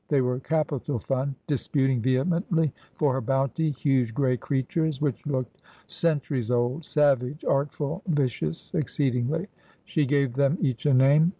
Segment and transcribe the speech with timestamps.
[0.09, 6.49] They were capital fun, disputing vehemently for her bounty, huge gray creatures which looked centuries
[6.49, 9.45] old— savage, artful, vicious exceedingly.
[9.85, 11.29] She gave them each a name.